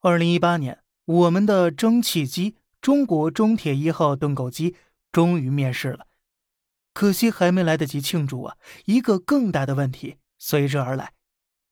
[0.00, 4.76] 二零一八年，我们的蒸汽机——中国中铁一号盾构机
[5.10, 6.06] 终于面世了。
[6.94, 11.14] 可惜还没来得及庆祝啊，一个更大的问题随之而来：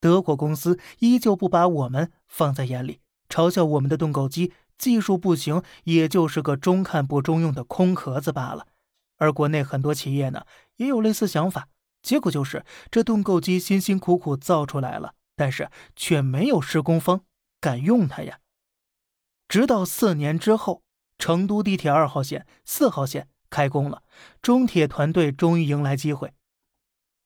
[0.01, 8.67] 德国公司依旧不把我们放在眼里，嘲笑我们的盾构机技术不行，也就是个中看不中用的空壳子罢了。
[9.19, 10.45] 而国内很多企业呢，
[10.79, 11.69] 也有类似想法。
[12.03, 17.21] 结果就是，这盾构机辛辛苦苦造出来了，但是却没有施工方
[17.61, 18.41] 敢用它呀。
[19.49, 20.83] 直到四年之后，
[21.19, 24.03] 成都地铁二号线、四号线开工了，
[24.43, 26.35] 中铁团队终于迎来机会，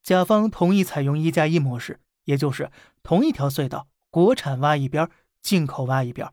[0.02, 2.70] 甲方同意采用一加一模式，也就是
[3.02, 5.08] 同一条隧道，国产挖一边，
[5.42, 6.30] 进口挖一边。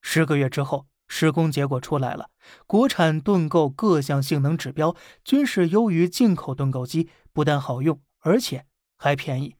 [0.00, 0.86] 十个月之后。
[1.12, 2.30] 施工结果出来了，
[2.68, 8.64] 国产盾构各项性能指标均是优于进口盾构机，不但好用，而且
[8.96, 9.56] 还便宜。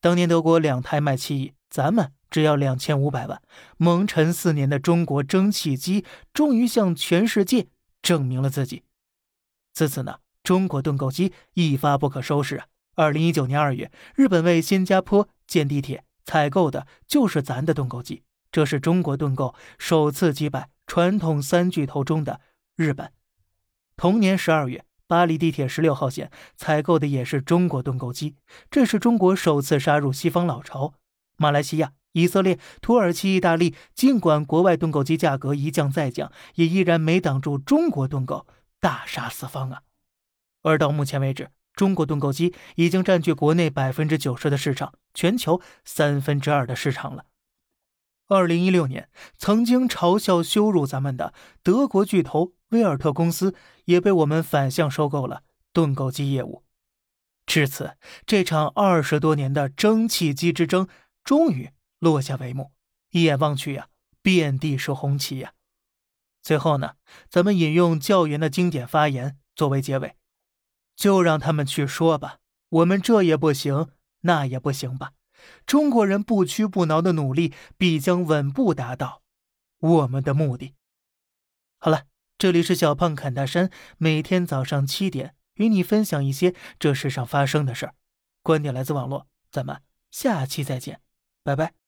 [0.00, 3.42] 当年德国两台卖七亿，咱们只要两千五百万。
[3.76, 7.66] 蒙尘四年的中国蒸汽机终于向全世界
[8.00, 8.84] 证明了自己。
[9.72, 12.66] 自此呢，中国盾构机一发不可收拾啊！
[12.94, 18.22] 二零一九年二月，日本为新加坡建地铁，采购的就是咱的盾构机。
[18.52, 22.40] 这是中国盾构首次击败传统三巨头中的
[22.74, 23.12] 日本。
[23.96, 28.34] 同年十二月，巴黎地铁十六号线采购的也是中国盾构机，
[28.70, 30.94] 这是中国首次杀入西方老巢。
[31.36, 38.46] 马来西亚、以色列、土耳其、意大利，尽管国外盾构机价格一降再降，也依然没挡住中国盾构
[38.80, 39.82] 大杀四方啊！
[40.62, 47.26] 而到目前为止，中国盾构机已经占据国内百分之九十的市场，全球三分之二的市场了。
[48.26, 53.54] 二零一六年，曾经嘲笑羞辱咱们的德国巨头威尔特公司，
[53.86, 56.64] 也被我们反向收购了盾构机业务。
[57.46, 60.86] 至此，这场二十多年的蒸汽机之争
[61.24, 61.70] 终于
[62.00, 62.72] 落下帷幕。
[63.10, 63.88] 一眼望去呀，
[64.22, 65.52] 遍地是红旗呀。
[66.42, 66.94] 最后呢，
[67.28, 70.16] 咱们引用教员的经典发言作为结尾：
[70.96, 73.90] 就让他们去说吧，我们这也不行，
[74.20, 75.12] 那也不行吧。
[75.66, 79.22] 中国人不屈不挠的努力，必将稳步达到
[79.78, 80.74] 我们的目的。
[81.78, 82.04] 好了，
[82.38, 87.94] 这里是小胖侃大山，每天早上七点与你分享一些这世上发生的事儿。
[88.42, 91.00] 观点来自网络，咱们下期再见，
[91.42, 91.79] 拜拜。